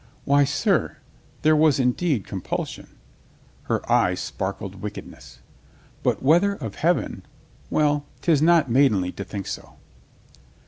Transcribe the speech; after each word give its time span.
"Why, 0.25 0.45
sir, 0.45 0.97
there 1.43 1.55
was 1.55 1.79
indeed 1.79 2.25
compulsion." 2.25 2.87
Her 3.65 3.87
eyes 3.87 4.19
sparkled 4.19 4.81
wickedness. 4.81 5.41
"But 6.01 6.23
whether 6.23 6.53
of 6.55 6.73
Heaven— 6.73 7.23
well, 7.69 8.05
'tis 8.21 8.41
not 8.41 8.67
maidenly 8.67 9.11
to 9.11 9.23
think 9.23 9.45
so." 9.45 9.75